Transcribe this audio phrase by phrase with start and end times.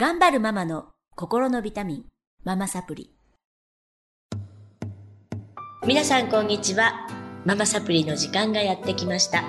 [0.00, 2.04] 頑張るママの心のビタミン、
[2.44, 3.10] ママサプリ。
[5.84, 7.08] 皆さんこんにちは。
[7.44, 9.42] ママサプリの時間がやってきました。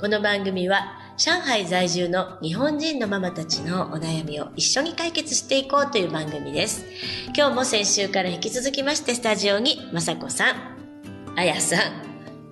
[0.00, 6.86] この番組は上海在住の日本人のママたちのお悩みを一緒に解決していこうという番組です。
[7.36, 10.56] 今日も先週から引き続きましてスタジオにまさこさん、
[11.36, 11.80] あやさん、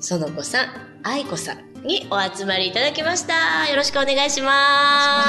[0.00, 0.66] そのこさん、
[1.02, 3.70] あいこさんにお集まりいただきました。
[3.70, 5.22] よろしくお願いしま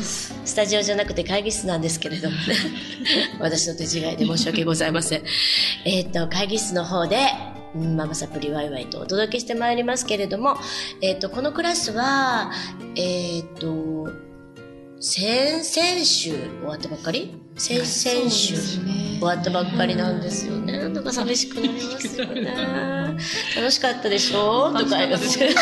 [0.00, 0.25] す。
[0.46, 2.42] スタジオじゃなくて会議室なんですけれどもね。
[3.40, 5.22] 私の手違いで申し訳ございません。
[5.84, 7.18] えっと、会議室の方で、
[7.74, 10.56] うんママサプリワイワイとお届けしてまいりますけれども、
[11.02, 12.50] えっと、このクラスは、
[12.94, 14.08] えっと、
[14.98, 17.36] 先々週終わったばっかり？
[17.56, 18.54] 先々週
[19.18, 20.88] 終わったばっかりなんですよね。
[20.88, 22.44] なんか寂しくなりますよね。
[23.56, 24.72] 楽しかったでしょ？
[24.72, 25.54] とか言って。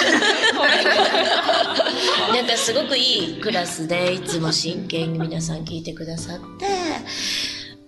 [2.32, 6.66] なんかすごくいいクラスでいつも真剣に皆さん聞いてくださって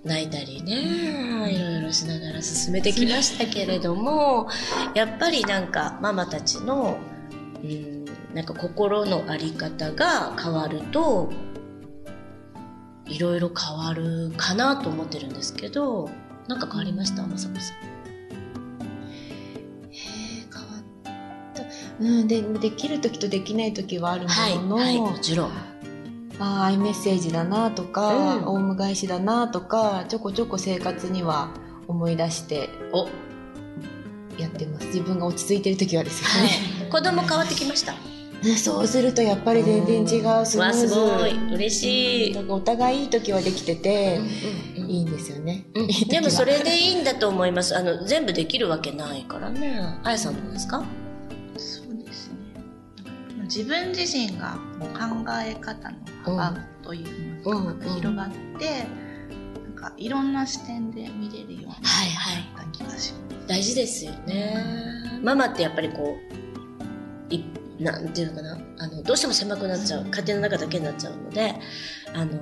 [0.05, 4.49] 泣いたりねいろいろしながら進めてきましたけれども
[4.95, 6.99] やっぱりなんかママたちの
[7.63, 8.05] うん
[8.35, 11.33] なんか心の在り方が変わると
[13.07, 16.11] いろいろ変わるかなと思ってるんですけど
[16.49, 17.27] なんか変わりました？
[17.27, 17.77] まさこさん。
[19.91, 21.63] えー変わった。
[21.99, 25.51] うん、で、できる時とできない時はあるはい、ものの、はい、もちろん。
[26.39, 31.49] あーアイメッセージだなとか、うんオウム返しだなとか、ちょこちょこ生活には
[31.89, 33.09] 思い出してお、
[34.41, 34.87] やってます。
[34.89, 36.91] 自分が落ち着いてる時はですよね。
[36.91, 37.95] 子供変わってきました？
[38.45, 40.89] うんそうするとやっぱり全然違う、スムわ、ーズ。
[40.89, 41.55] すごい。
[41.55, 42.39] 嬉しい。
[42.49, 44.19] お互いいい時はできてて、
[44.77, 45.67] うんうんいいんですよね。
[45.75, 47.77] うんいいでもそれでいいんだと思います。
[47.77, 49.81] あの、全部できるわけないからね。
[50.05, 50.85] あやさんどうですか？
[51.57, 52.35] そうですね。
[53.45, 55.01] 自分自身がこう考
[55.43, 57.05] え方の幅とい
[57.45, 58.87] うんなんか広がって、
[59.65, 63.47] なんかいろんな視点で見れるようになはいはいった気がします。
[63.49, 64.55] 大事ですよね。
[65.23, 66.17] ママってやっぱりこ
[67.31, 67.45] う、い
[67.79, 68.59] なんていうのかな？
[68.79, 70.07] あの、どうしても狭くなっちゃう。
[70.07, 71.55] 家庭の中だけになっちゃうので、
[72.15, 72.33] あの、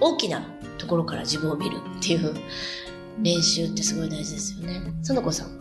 [0.00, 0.42] 大きな
[0.78, 2.34] ところから自分を見るっていう
[3.22, 4.80] 練習ってすごい大事ですよね。
[5.02, 5.58] その子さん。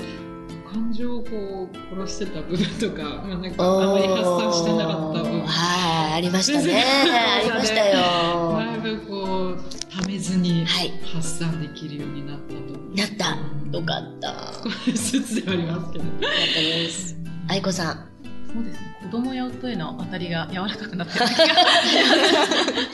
[0.72, 6.84] 感情をこう殺してた部分とか、まあ、なんかあまり発散してなかった部分はい、ありましたね。
[6.84, 8.54] ありましたよ。
[8.58, 9.14] だいぶこ
[9.52, 9.58] う
[9.90, 13.38] ためずにはい発散できるようになったと思う、なった。
[13.72, 14.28] よかった。
[14.28, 17.16] よかっ少しずつではありますけどたです。
[17.48, 18.10] 愛子さん、
[18.56, 18.98] そうですね。
[19.04, 21.20] 子供や夫への当たりが柔らかくなって。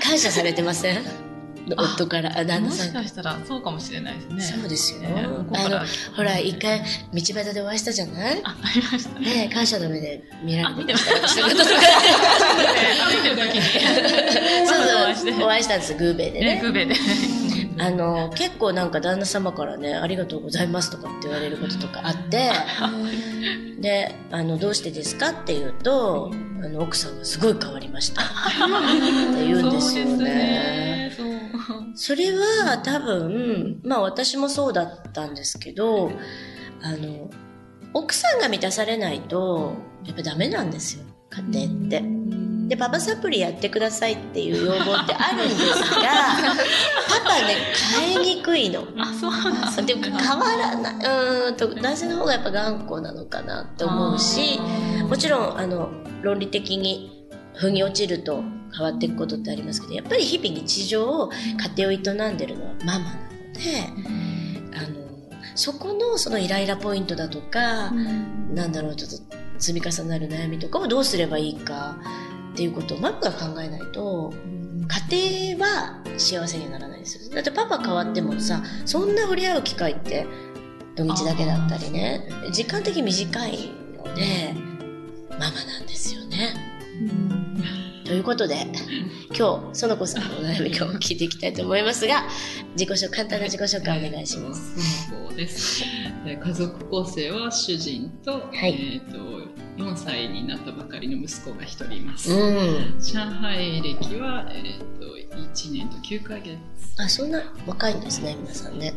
[0.04, 1.04] 感謝されてません？
[1.78, 4.42] 夫から、あ旦那もさんしかしたらそうかもしれないですね。
[4.42, 5.02] そうですよ。
[5.02, 5.24] ね
[5.54, 5.86] あの
[6.16, 6.86] ほら、一回、道
[7.22, 8.42] 端でお会いしたじゃない？
[8.44, 9.48] あ、ありましたね。
[9.54, 11.06] 感謝の目で見らあ、れてまし。
[11.06, 11.64] 見てました。
[14.66, 16.62] そうそう、お会いしたんです、グーベイでね、ね。
[16.62, 16.96] グーベで。
[17.82, 22.52] あの、結構なんか旦那様からね、ありがとうございますとかって言われることとかあって、
[23.80, 26.32] で、あの、どうしてですかって言うと、
[26.64, 28.22] あの、奥さんがすごい変わりました。
[28.22, 28.26] っ
[29.36, 31.10] て言うんですよね。
[31.10, 31.40] ですね。
[31.66, 31.92] そう。
[31.96, 36.12] それは多分、まあ私もそうだったんですけど、
[36.84, 37.32] あの、
[37.96, 39.74] 奥さんが満たされないと、
[40.06, 42.21] やっぱダメなんですよ、家庭って。
[42.72, 46.08] で、パパサプリやってくださいっていう要望ってあるんですが、
[47.06, 47.58] パパね、
[47.98, 48.88] 変えにくいの。
[48.98, 54.58] あ、そうなんですでも変わらない、うーんと、男性の方がやっぱ頑固なのかなって思うし、
[55.06, 55.90] もちろん、あの、
[56.22, 58.42] 論理的に腑に落ちると
[58.74, 61.30] 変わっていくことってありますけど、やっぱり日々日常を、
[61.76, 63.84] 家庭を営んでるのはママなので、
[64.78, 67.92] あの、そこのそのイライラポイントだとか、
[68.54, 69.18] なんだろう、ちょっと
[69.62, 71.98] 積み重なる悩みとかをどうすればいいか
[72.52, 74.34] っていうことをママが考えないと、
[75.10, 77.34] 家庭は幸せにはならないですよ。
[77.34, 80.28] だってパパ変わってもさ、そんな触れ合う機会って
[80.96, 84.54] 土日だけだったりね、時間的に短いので、
[85.32, 86.54] ママなんですよね。
[88.12, 88.68] ということで、
[89.34, 92.26] 今日、園子さんのお悩みを聞いていきたいと思いますが、
[92.74, 95.08] 自己紹介、簡単な自己紹介お願いします。
[95.08, 95.86] その方です。
[96.26, 98.74] え家族構成は主人と,、はい。
[98.74, 99.18] えー、と
[99.82, 103.00] 4歳になったばかりの息子が1人います、うん。
[103.00, 105.06] 上海歴は、えー、と
[105.38, 106.58] 1年と9ヶ月。
[106.98, 108.94] あ、そんな若いんですね、皆さんね。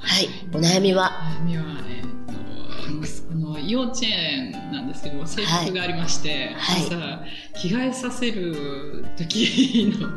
[0.00, 4.63] はい、お悩みは、悩みは、えー、と息子の幼稚園
[4.94, 6.86] ですけど制服がありまして、はい。
[6.86, 7.24] 朝
[7.60, 10.08] 着替えさせる時の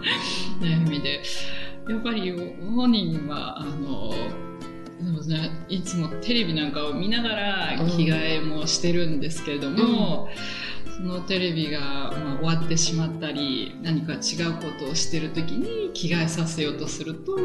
[0.65, 1.21] 悩みで
[1.89, 4.13] やっぱり本人はあの
[5.69, 10.27] いつもテレビなんかを見ながら着替えもしてるんですけれども、
[10.97, 14.17] そのテレビが、まあ、終わってしまったり何か違
[14.49, 17.37] うことをしてる時に着替えさせようとすると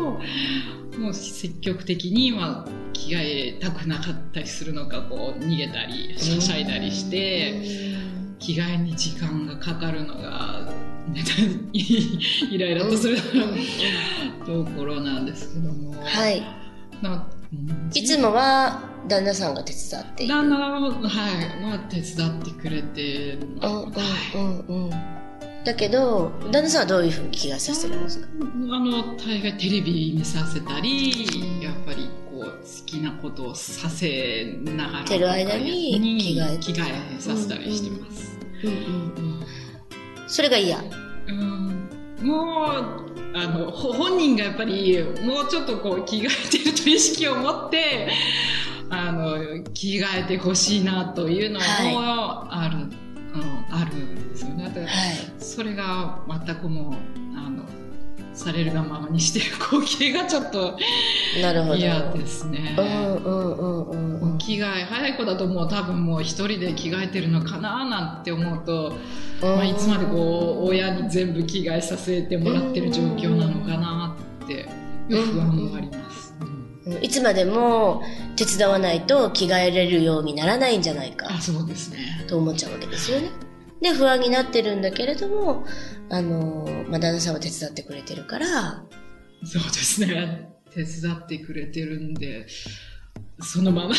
[0.98, 7.60] もう積極的に、まあ、着替えたくなかったりするのかこう逃げたりはしゃいだりして
[8.38, 10.68] 着替えに時間がかかるのが、
[11.12, 11.22] ね、
[11.72, 13.16] イライラとする
[14.46, 15.94] ところなんですけども。
[16.02, 16.42] はい。
[17.94, 20.26] いつもは旦那さんが手伝って。
[20.26, 23.82] 旦那は、はい、まあ、手伝ってくれて、うん
[24.34, 24.90] うんうんうん。
[25.64, 28.26] だけど、旦那さんはどういうふうに着替えさせてるんですか？
[28.28, 32.08] あの、大概テレビ見させたり、やっぱり
[32.82, 35.04] 好きなことをさせながら。
[35.04, 36.84] てる間に着替え着替
[37.16, 38.38] えさせたりしてます。
[38.64, 38.76] うんうん。
[38.76, 39.42] うん
[40.26, 40.78] それが嫌。
[41.28, 41.88] うん
[42.22, 48.08] もう、あの、ほ本人がやっぱり、もうちょっとこう、着替えてると意識を持って、
[48.88, 51.64] あの、着替えてほしいなというのも
[52.54, 54.64] ある、うん、あるんですよね。
[54.64, 54.86] はい。
[55.38, 57.21] それが全くもう、
[58.34, 60.78] されるがままにしてる光景がちょっと
[61.40, 61.76] なるほど。
[61.76, 62.74] 嫌ですね。
[62.78, 64.38] うんうんうんうんうん。
[64.38, 68.94] 着替え、早い子だともう多分もう一人で着替えてるのかななんて思うと、
[69.40, 74.68] まあ、いつまでこう親に全部着替えさせてもらってる状況なのかなって
[75.08, 76.34] いう不安もあります。
[77.00, 78.02] いつまでも
[78.34, 82.24] 手伝わないと着替えれるようにならないんじゃないかあ、そうですね。
[82.26, 83.30] と思っちゃうわけですよね。
[83.82, 85.66] で、不安になってるんだけれども、
[86.08, 88.84] あの、まあ、旦那さんは手伝ってくれてるから、
[89.44, 90.48] そうですね。
[90.72, 92.46] 手伝ってくれてるんで、
[93.40, 93.94] そのまま。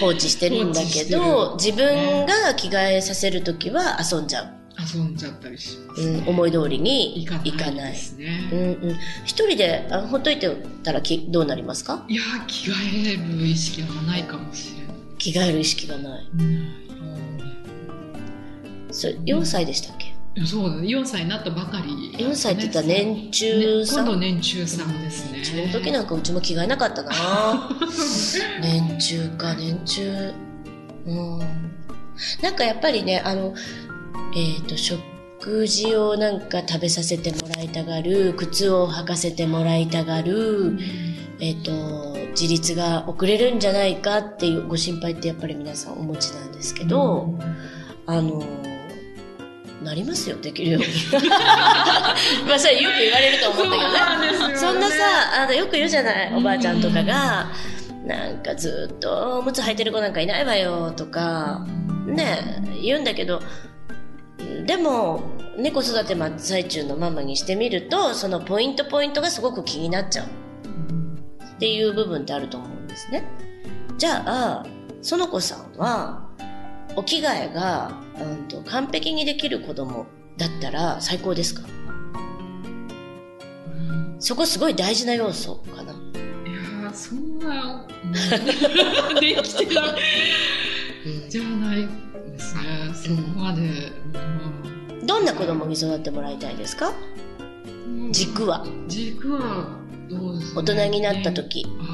[0.00, 4.54] 放置してるんだけど、放置自分が着替えさせるときは遊んじゃう。
[4.94, 7.98] 遊んじゃったりします、うん、思い通りにいかないで。
[7.98, 8.48] すうんね。
[8.50, 8.56] う
[8.92, 8.96] ん。
[9.24, 10.48] 一人であほっといて
[10.82, 12.06] たらきどうなりますか？
[12.08, 14.96] いや、着替える意識はないかもしれない。
[15.18, 16.28] 着替える意識がない。
[16.38, 16.68] うん
[18.92, 20.14] それ4歳でしたっけ、
[20.46, 25.44] そうだね、4歳になったばかり、4歳って言ったら年中さん、今度年中さんですね。
[25.44, 27.68] その時なんかうちも着替えなかったな。
[28.62, 30.32] 年中か年中。
[31.06, 31.38] うん。
[32.42, 33.54] なんかやっぱりねあの
[34.36, 40.78] えっ、と食事をなんか食べさせてもらいたがる靴を履かせてもらいたがる、
[41.40, 47.38] えっ、と自立が遅れるんじゃないかっていうご心配ってやっぱり皆さんお持ちなんですけど、
[48.06, 48.44] あの
[49.82, 50.86] なりますよできるように。
[52.46, 54.56] まあそれよく言われると思うんだけどね。
[54.56, 54.94] そんなさ
[55.42, 57.50] あのよく言うじゃないおばあちゃんとかが、
[58.04, 61.66] なんかずっとおむつ履いてる子なんかいないわよとか、
[62.06, 63.42] ね言うんだけど
[64.66, 65.22] でも
[65.56, 70.26] 猫育て真っ最中のママにしてみるとそのポイントポイントがすごく気になっちゃう。
[70.26, 73.22] っていう部分ってあると思うんですね。
[73.98, 74.66] じゃあ
[75.02, 76.29] 園子さんは
[77.00, 80.04] お着替えが、うん、と完璧にできる子供
[80.36, 81.62] だったら最高ですか？
[83.66, 84.16] うん。
[84.18, 85.92] そこすごい大事な要素かな。
[85.92, 88.12] いやーそんな、うん
[89.20, 91.88] できてないじゃない
[92.32, 92.62] ですね。
[92.94, 93.92] そこまで。
[95.06, 96.92] どんな子供に育ってもらいたいですか？
[97.86, 98.12] うん。
[98.12, 98.66] 軸は。
[98.88, 99.66] 軸は
[100.10, 101.64] どうです大人になった時。
[101.80, 101.86] ああ、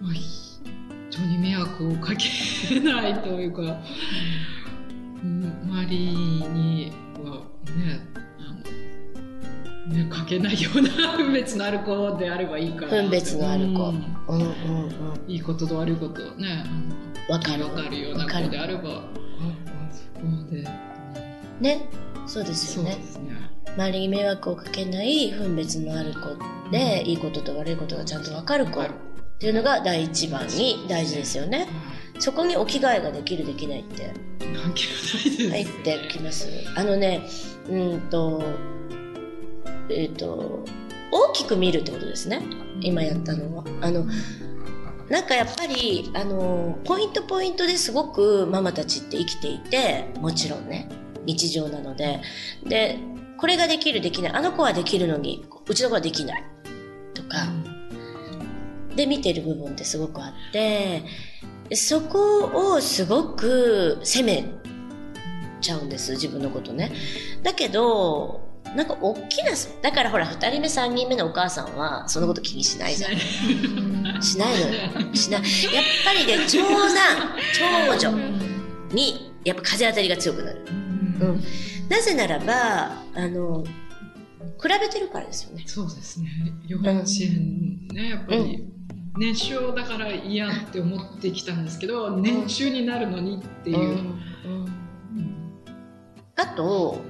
[0.00, 0.12] まあ、
[1.16, 6.92] 人に迷惑をかけないというか、うん周りに
[7.24, 7.40] は
[7.74, 8.00] ね、
[8.38, 12.96] あの、ね、かけないような分別のある子であればいいかなって。
[13.02, 13.66] 分別のある子。
[13.66, 13.72] うん
[14.28, 14.48] うんうん
[14.84, 15.30] うん。
[15.30, 16.64] いいことと悪いことをね、
[17.28, 17.64] わかる。
[17.64, 18.82] わかるような子であれば、
[19.90, 20.68] そこまで、
[21.60, 21.88] ね。
[22.26, 23.08] そうですよねそうで。
[23.08, 23.50] すね。
[23.76, 28.82] 周りに迷惑をかけない分別のある子で、いいことと悪いことがちゃんとわかる子
[29.36, 31.68] っていうのが第一番に大事ですよね。
[32.18, 35.50] そこにお着替えができるできないって関係ないです。
[35.50, 36.48] 入ってきます。
[36.74, 37.22] あのね、
[37.68, 38.42] うんと、
[39.90, 40.64] えっ、と、
[41.10, 42.42] 大きく見るってことですね。
[42.80, 43.64] 今やったのは。
[43.82, 44.06] あの、
[45.10, 50.88] なんかやっぱり、あの、ポイントポイントですごくママたちって生きていて、もちろんね、
[51.26, 52.20] 日常なので。
[52.64, 52.98] で、
[53.36, 54.32] これができるできない。
[54.32, 56.44] あの子はできるのに、うちの子はできない。
[57.12, 57.46] とか、
[58.96, 61.04] で見てる部分ってすごくあって、
[61.74, 64.44] そこをすごく責め
[65.60, 66.92] ちゃうんです、自分のことね。
[67.42, 68.40] だけど、
[68.74, 74.22] なんか大きな、だからほら、二人目、三人目のお母さんは、そのこと気にしないじゃん。
[74.22, 75.14] しないのよ。
[75.14, 75.40] しない。
[75.40, 78.18] やっぱりね、長男、長女
[78.92, 80.60] に、やっぱ風当たりが強くなる。
[80.68, 81.42] うん。
[81.88, 83.64] なぜならば、あの、
[84.60, 85.64] 比べてるからですよね。
[85.66, 86.28] そうですね。
[86.66, 86.90] 幼稚
[87.22, 88.68] 園ね、やっぱり、
[89.18, 93.86] 年少だから嫌って思ってきたんですけど年中になるのにっていう、うん。
[93.86, 95.62] うん。
[96.36, 97.00] あと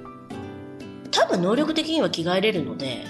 [1.10, 3.04] 多分能力的には着替えれるので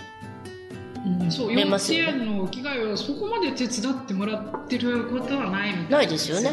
[1.04, 1.30] うん。
[1.30, 6.50] そう幼稚園の着替えをそこまで手伝ってもらってることはないみたないいですよね。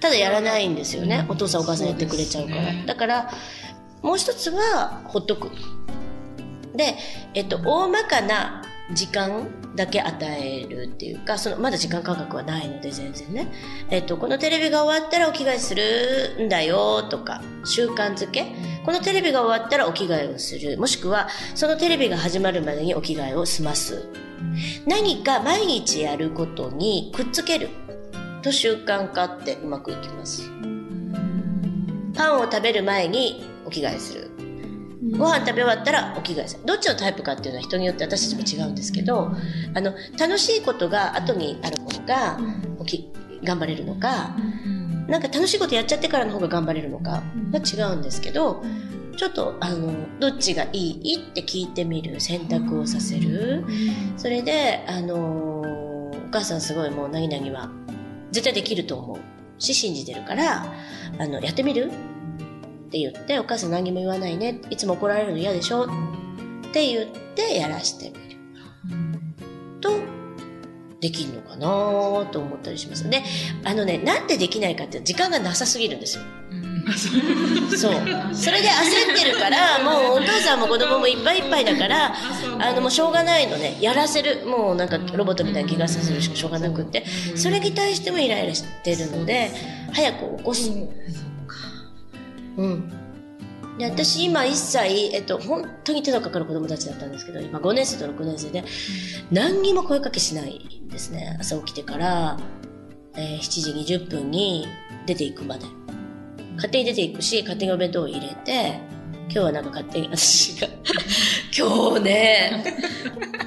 [0.00, 1.32] ただやらないんですよね、うん。
[1.32, 2.62] お父さんお母さんやってくれちゃうから。
[2.62, 2.84] ね。
[2.86, 3.30] だから
[4.02, 5.50] もう一つはほっとく。
[6.76, 6.96] で、
[7.32, 13.52] えっと、大まかな時間だけ与えるっていうかそのまだ時間感覚はないので全然ね、
[13.90, 18.46] えっと、このテレビが終わったらお着替えするんだよとか習慣づけ。
[18.84, 20.78] このテレビが終わったらお着替えをする。
[20.78, 24.08] もしくはそのテレビが始まるまでにお着替えを済ます。
[24.86, 27.68] 何か毎日やることにくっつける。
[28.42, 30.50] と習慣化ってうまくいきます。
[32.14, 34.33] パンを食べる前にお着替えする
[35.12, 36.64] ご飯食べ終わったらお着替えする。
[36.64, 39.32] どっちのタイプかっていうのは人によって私たちも違うんですけど
[39.74, 42.38] あの楽しいことが後にあるものが
[42.78, 44.36] おき頑張れるのか
[45.06, 48.64] なんか楽しいことやっちゃってからの方が頑張れるのかが違うんですけど
[49.16, 53.64] ちょっとあのどっちがいいって聞いてみる選択をさせる。
[54.16, 57.70] それであのお母さんすごいもうなぎなぎは
[58.32, 59.18] 絶対できると思う。
[59.58, 60.66] し信じてるから
[61.18, 61.92] あのやってみる？
[62.94, 65.88] って言ってお母さん何も言わないねいつも怒られるの嫌でしょっ
[66.72, 68.38] て言ってやらしてみる。
[69.80, 69.90] と
[71.00, 71.66] できるのかな
[72.30, 73.10] と思ったりします。
[73.10, 73.24] で
[73.64, 76.24] あのねなんでできないかって時間がなさすぎるんですよ。
[77.76, 77.92] そう。
[78.32, 82.14] それで焦ってるからもうお父さんも子供もいっぱいいっぱいだから
[82.60, 83.76] あのもうしょうがないのね。
[83.80, 84.46] やらせる。
[84.46, 87.04] もうなんかロボットみたいに気がさせるしかしょうがなくって。
[87.34, 89.50] それに対してもイライラしてるので
[89.92, 90.70] 早く起こす
[92.56, 92.90] うん。
[93.78, 98.64] で私今1歳、えっと、本当に手のかかる子供たちだったんですけど今5年生と6年生で
[99.32, 101.36] 何にも声かけしないんですね。
[101.40, 102.38] 朝起きてから、
[103.16, 104.68] えー7時20分に
[105.06, 105.66] 出ていくまで。
[106.56, 108.78] 勝手に出ていくし勝手にお弁当を入れて
[109.24, 110.68] 今日はなんか勝手に 私が
[111.56, 112.64] 今日ね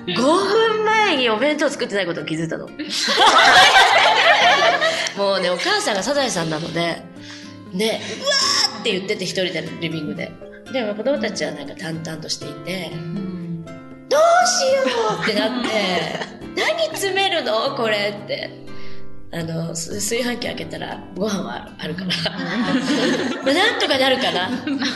[0.08, 2.68] 5分前にお弁当作ってないことを気づいたの。
[5.18, 7.02] もうねお母さんがサザエさんなので
[7.74, 10.32] ねうわーって言ってて一人でリビングで。
[10.72, 12.92] でも子供たちはなんか淡々としていて
[14.10, 14.84] どうしよ
[15.18, 15.70] うってなって
[16.62, 17.76] 何詰めるの？
[17.76, 18.66] これって。
[19.30, 22.08] あのす炊飯器開けたらご飯はあるから。
[23.44, 24.50] まあなんとかなるかなっ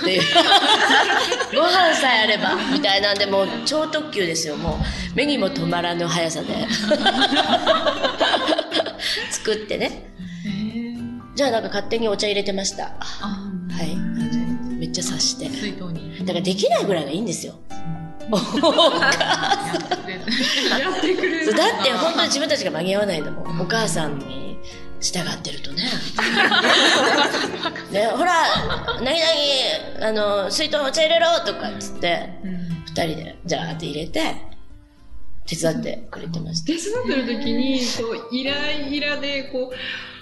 [0.06, 0.22] ていう。
[1.54, 4.56] ご飯さえあればみたいなんでもう超特急ですよ。
[4.56, 4.80] も
[5.14, 6.66] う目にも止まらぬ速さで。
[9.32, 10.06] 作ってね
[11.36, 12.94] じゃあなんか勝手にお茶入れてました。
[13.00, 13.96] はい。
[14.78, 15.50] めっちゃ察して。
[15.50, 16.20] 水筒に。
[16.26, 17.54] だからできないぐらいがいいんですよ。
[20.80, 21.56] やってくれる。
[21.56, 23.62] だって本当に自分たちが間に合わないんだもん。
[23.62, 24.58] お母さんに
[25.00, 25.84] 従ってるとね。
[27.92, 28.34] ねほら
[29.02, 32.30] 何々あの水筒にお茶入れろとかっつって
[32.88, 34.36] 二人でジャーって入れて
[35.48, 36.68] 手伝ってくれてました。
[36.68, 36.82] 手伝
[37.22, 37.84] ってる時にこ
[38.32, 39.76] うイライラでこう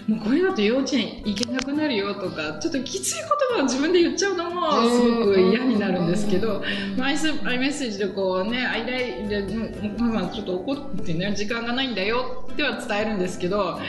[0.08, 6.64] もうこれだと幼稚園行けなくなるよとかちょっときつい言葉を自分で言っちゃうのもすごく嫌になるんですけど、
[6.98, 13.80] まあ、アイスアイメッセージでこうね「あイライラうんママちょっと怒ってね時間がないんだよ」っては伝えるんですけど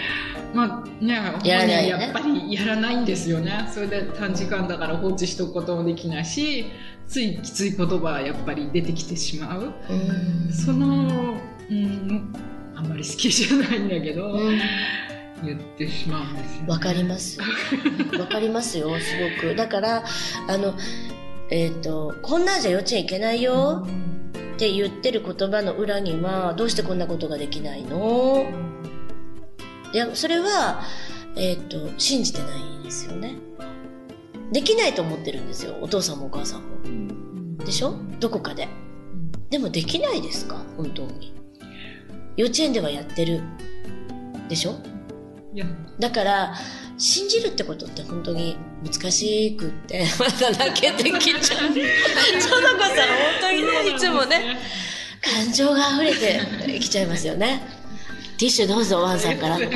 [0.54, 1.14] まあね
[1.44, 2.04] やらないよね。
[2.04, 3.68] やっぱりやらないんですよね。
[3.72, 6.66] それで短時間だから放置しとくこともできないし
[7.06, 9.72] ついきつい言葉はやっぱり出てきてしまう。
[9.88, 10.52] うん。
[10.52, 11.36] その、
[11.70, 12.32] うん、
[12.74, 14.58] あんまり好きじゃないんだけど、うん
[15.44, 16.68] 言ってしまうんですよ、ね。
[16.68, 17.38] わかります。
[18.18, 19.54] わかりますよ、すごく。
[19.54, 20.04] だから、
[20.49, 20.75] あの、
[21.50, 23.87] えっ、と、こんなんじゃ幼稚園行けないよ
[24.54, 28.47] って言ってる言葉の裏には、どうしてこんなことができないの？
[29.92, 30.82] いや、それは、
[31.37, 33.37] えっ、と、信じてないんですよね。
[34.52, 36.68] できないと思ってるんですよ、お父さんもお母さんも。
[37.64, 37.94] でしょ？
[38.18, 38.68] どこかで。
[39.49, 40.64] でもできないですか？
[40.76, 41.35] 本当に。
[42.37, 43.42] 幼稚園ではやってる。
[44.49, 44.75] でしょ？
[45.99, 46.54] だから
[46.97, 51.66] 信じるってことって本当に難しくって また泣けてきちゃう。
[51.75, 52.76] 園子さん本
[53.40, 54.59] 当にねいつもね
[55.21, 57.62] 感情が溢れてきちゃいますよね。
[58.38, 59.59] ティッシュどうぞワンさんから。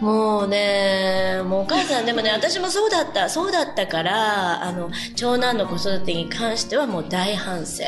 [0.00, 7.84] もうねもうお母さんでもね私もそうだったそうだったからあの長男の子育てに関してはもう大反省。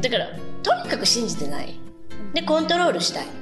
[0.00, 0.28] だから
[0.62, 1.78] とにかく信じてない。
[2.32, 3.39] でコントロールしたい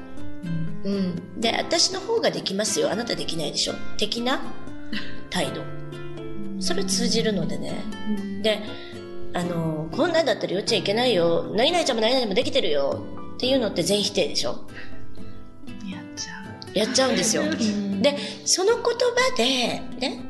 [0.85, 2.91] うん、で私の方ができますよ。
[2.91, 3.75] あなたできないでしょ？
[3.97, 4.41] 的な？
[5.31, 5.63] 態度。
[6.61, 7.83] それ通じるのでね。
[8.43, 8.61] で
[9.35, 11.53] あのこんなんだったら幼稚園行けないよ。
[11.55, 13.03] 何々ちゃんも何々もできてるよ。
[13.35, 14.67] っていうのって全否定でしょ？
[15.89, 17.43] やっちゃやっちゃうんですよ。
[17.43, 18.03] うん。
[18.03, 20.23] で、その言葉で、ね、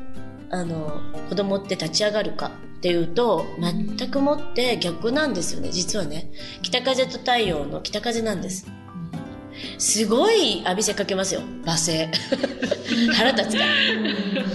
[0.51, 6.31] あの、子供って立ち上がるかっていうと、全くもって逆なんですよね、実はね。
[6.61, 8.67] 北風と太陽の北風なんです。
[9.77, 12.09] すごい浴びせかけますよ、罵声。
[13.13, 13.63] 腹立つか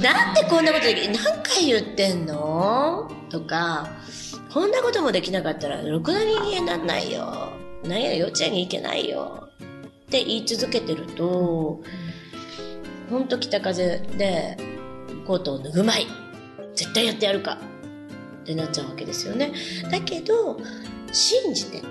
[0.03, 0.15] ら。
[0.15, 3.11] なんでこんなことでき、何回言ってんの？
[3.31, 3.89] とか、
[4.53, 7.49] こんなこともできなかったら、ろくな人間になんないよ。
[7.85, 9.49] 何や幼稚園に行けないよ。
[10.07, 11.81] って言い続けてると、
[13.11, 14.57] ほんと北風で
[15.27, 16.07] コートを脱ぐまい
[16.75, 17.59] 絶対やってやるか
[18.43, 19.53] ってなっちゃうわけですよね
[19.91, 20.59] だけど
[21.13, 21.83] 信じて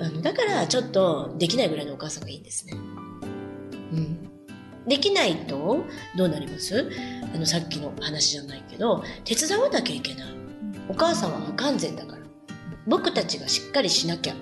[0.00, 2.74] あのだからちょっとできないぐらいのお母さんがいいんですね。
[2.74, 2.76] う
[3.96, 4.28] ん。
[4.86, 5.84] できないと
[6.16, 6.90] どうなります？
[7.34, 10.28] あのさっきの話じゃないけど手伝わなきゃいけない。
[10.88, 12.22] お母さんは不完全だから。
[12.86, 14.34] 僕たちがしっかりしなきゃ。
[14.34, 14.36] っ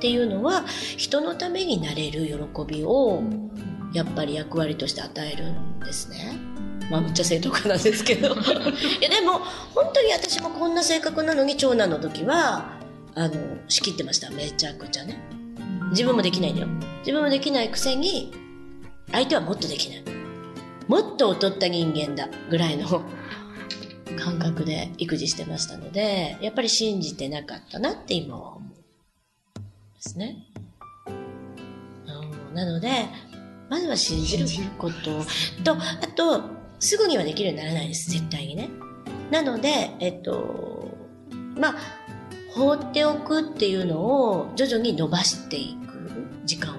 [0.00, 0.64] ていうのは
[0.96, 3.22] 人のためになれる喜びを
[3.92, 6.36] やっぱり役割として与えるんですね。
[6.90, 8.34] まあ、むっちゃ正当化なんですけど。
[8.34, 8.36] い
[9.00, 9.38] や、でも、
[9.74, 12.72] 本当に私もこんな性格なのに、長男の時は、
[13.14, 13.34] あの、
[13.68, 14.30] 仕切ってました。
[14.30, 15.18] めちゃくちゃね。
[15.90, 16.68] 自分もできないんだよ。
[17.00, 18.32] 自分もできないくせに、
[19.10, 20.02] 相手はもっとできない。
[20.88, 22.28] もっと劣った人間だ。
[22.50, 23.02] ぐらいの
[24.18, 28.72] 感覚で育児してましたので、やっぱり信じてなかったなって今は思う。
[29.58, 30.46] ですね。
[31.06, 32.90] うんなので、
[33.70, 34.46] まずは信じる
[34.78, 35.24] こと
[35.64, 36.42] と、あと、
[36.78, 38.68] すぐにはできるようにならないです、絶対にね。
[39.30, 40.94] なので、えっと、
[41.56, 41.74] まあ、
[42.54, 46.10] 放っておくっていうのを徐々に伸ばしていく
[46.44, 46.78] 時間を。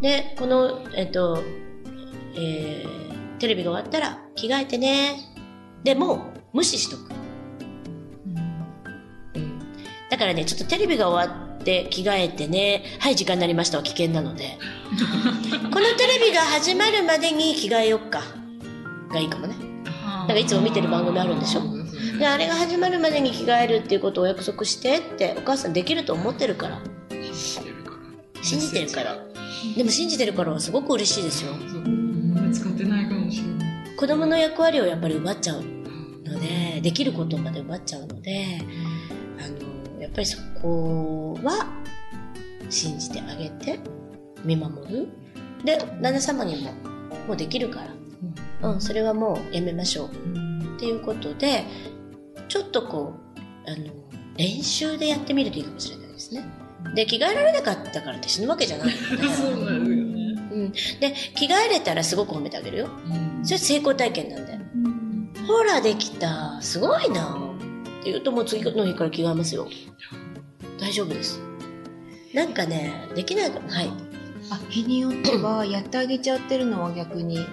[0.00, 1.42] で、この、えっと、
[2.34, 5.16] えー、テレビが終わったら着替えてね。
[5.84, 7.10] でも、無視しとく。
[9.34, 9.58] うん
[10.10, 14.56] だからね、ちょっとテレビが終わって着替えてね、はい、時間になりましたは危険なので、
[15.72, 18.22] このテレビが始まるまでに着替えよっか。
[19.12, 19.54] がいいかもね。
[19.84, 21.75] だからいつも見てる番組あるんでしょ？
[22.18, 26.80] で、あれが始まるまでに着替えるっていうことをお約束してって、お母さんできると思ってるから。
[28.42, 29.16] 信じてるから。
[29.76, 31.52] でも信じてるからはすごく嬉しいですよ。
[32.52, 33.96] 使ってないかもしれない。
[33.96, 35.64] 子供の役割をやっぱり奪っちゃう
[36.24, 38.58] ので、できることまで奪っちゃうので、
[39.38, 41.66] あの、やっぱりそこは
[42.70, 43.80] 信じてあげて、
[44.44, 45.08] 見守る。
[45.64, 46.72] で、旦那様にも、
[47.26, 47.80] もうできるか
[48.60, 50.08] ら、うん、それはもうやめましょう。
[50.76, 51.64] っていうことで、
[52.48, 53.14] ちょっとこ
[53.66, 53.92] う、あの、
[54.36, 56.44] 練習でやってみるといいかもしれないですね。
[56.94, 60.26] で、着替えられなかったからって死ぬわけじゃないので、そうなんですよね。
[60.52, 60.72] うん。
[60.72, 62.88] で、着替えれたらすごく褒めてあげるよ。
[63.06, 63.08] う
[63.42, 64.58] んそれ成功体験なんで。
[65.46, 66.60] ほら、できた。
[66.60, 67.36] すごいな。
[68.00, 69.68] って言うともう次の日から着替えますよ。
[70.80, 71.40] 大丈夫です。
[72.34, 73.90] なんかね、できないかはい。
[74.50, 77.46] あ日によってはやってあげちゃってるのは逆に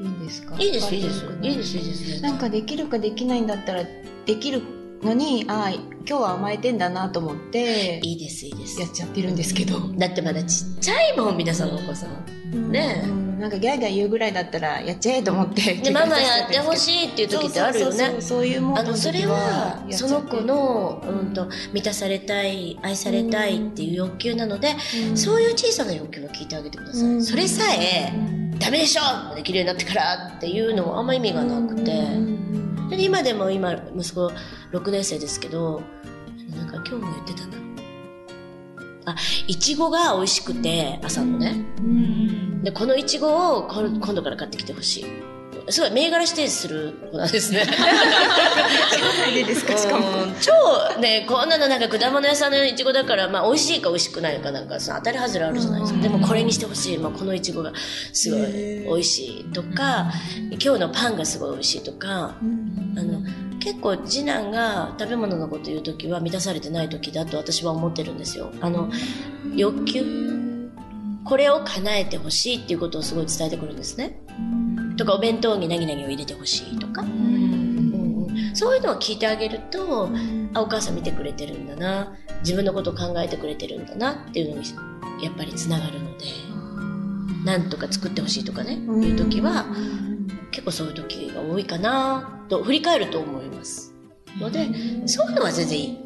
[0.00, 0.54] いいんですか？
[0.58, 1.24] いいです、いいです。
[1.42, 2.22] いいです、いいです。
[2.22, 3.82] なんかできるかできないんだったら
[4.26, 4.62] できる
[5.02, 8.80] のにあ今日は甘えてんだなと思っていいです、いいです。
[8.80, 8.86] や。
[8.86, 12.72] っちゃってるんですけど、だってまだちっちゃいもん、皆さんのお子さん。
[12.72, 13.02] ね。
[13.04, 18.16] えうんなんかギャーギャー言うぐらいだったらやっちゃえと思ってで、ママやってほいしいっていう時ってあるよね。
[18.18, 18.78] そういうもん。
[18.80, 21.32] あの、それは、その子の、うん。
[21.34, 24.74] と、満たされたい、愛されたいっていう欲求なので、
[25.14, 27.22] そういう小さな欲求を聞いてあげてください。
[27.22, 28.12] それさえ、
[28.58, 32.38] ダメでしょできるようになってからっていうのはあんま意味がなくて。
[32.90, 34.32] で今でも今、息子
[34.72, 35.82] 6年生ですけど、
[36.56, 37.58] なんか今日も言ってたな。
[39.06, 39.16] あ、
[39.46, 41.64] いちごが美味しくて、朝のね。
[42.62, 45.27] で、このいちごを今度から買ってきてほしい。
[45.70, 47.64] すごい銘柄指定する子なんですね。
[49.34, 56.00] でですかしかもうん超ね、こんなのなんか果物屋さんのいちごだから、まあ美味しいか美味しくないかなんかさ、当たり外れあるじゃないですか。
[56.00, 56.98] でもこれにしてほしい。
[56.98, 57.72] まあこのいちごが
[58.12, 60.12] すごい美味しいとか、
[60.62, 62.36] 今日のパンがすごい美味しいとか、
[62.96, 63.22] あの、
[63.60, 68.52] 結構次男が食べ物のこと言うときは満たされてないときだと私は思ってるんですよ。
[68.60, 68.90] あの、
[69.54, 70.28] 欲求？
[71.24, 74.18] これを叶えてほしいっていうことをすごい伝えてくるんですね。
[74.98, 77.38] とか、お弁当に何々を入れてほしいとか、うんうん
[78.54, 80.08] そういうのを聞いてあげると、
[80.52, 84.68] あ、お母さん見てくれてるんだな、自分のことを考えてくれてるんだなっていうのに、
[85.22, 86.24] やっぱりつながるので、
[87.44, 89.66] なんとか作ってほしいとかね、いうときは、
[90.50, 93.94] 結構そういう時が多いかなと振り返ると思います。
[94.40, 94.68] ので、
[95.06, 95.98] そういうのは全然いい。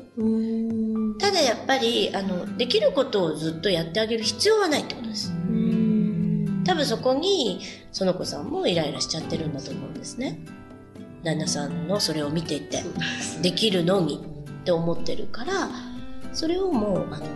[1.18, 5.32] ただやっぱり、あの、できることをずっとやってあげる必要はないってことです。
[6.64, 7.60] 多分そこに、
[7.92, 10.38] その子さんもイライラしちゃってるんだと思うんですね。
[11.24, 12.82] 旦那さんのそれを見てて、
[13.42, 14.24] できるのに
[14.60, 15.68] って思ってるから、
[16.32, 17.26] それをもう、あの、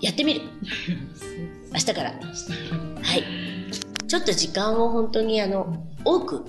[0.00, 0.40] やってみる。
[1.72, 2.10] 明日から。
[2.10, 2.16] は
[3.16, 3.24] い。
[4.06, 6.44] ちょっと時間を本当にあの、多く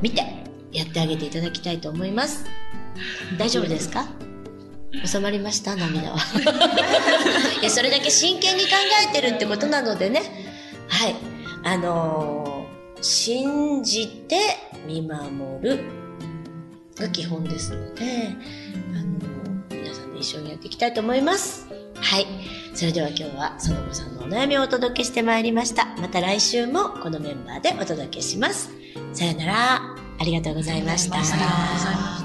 [0.00, 0.24] 見て
[0.72, 2.44] やってあげていただきたいと思います。
[3.38, 4.06] 大丈夫ですか？
[5.06, 5.76] 収まりました？
[5.76, 6.16] 涙は。
[7.60, 8.70] いや、それだけ真剣に考
[9.08, 10.41] えてるってことなのでね。
[10.92, 11.16] はい。
[11.64, 14.38] あのー信じて
[14.86, 15.20] 見守
[15.60, 15.80] る
[16.94, 18.28] が基本ですので、
[18.94, 21.66] あのー皆さんで一緒にやっていきたいと思います。
[21.96, 22.26] はい。
[22.74, 25.86] それでは今日はその子さんのお悩みをお届けしてまいりました。
[25.96, 28.70] また来週もこのメンバーでお届けします。
[29.12, 29.80] さよなら。
[30.20, 32.21] ありがとうございました。